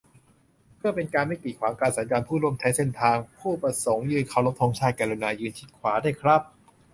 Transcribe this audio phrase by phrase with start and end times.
[0.77, 6.41] เพื่อเป็นการไม่กีดขวางการสัญจรผู้ร่วมใช้เส้นทาง ผู้ประสงค์ยืนเคารพธงชาติ กรุณายืนชิดขวาด้วยครับ